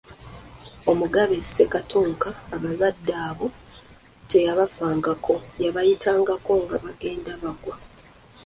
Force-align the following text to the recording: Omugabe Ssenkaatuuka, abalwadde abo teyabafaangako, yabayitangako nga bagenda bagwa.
Omugabe 0.91 1.35
Ssenkaatuuka, 1.41 2.29
abalwadde 2.55 3.13
abo 3.27 3.47
teyabafaangako, 4.29 5.35
yabayitangako 5.63 6.51
nga 6.63 6.77
bagenda 6.83 7.31
bagwa. 7.41 7.75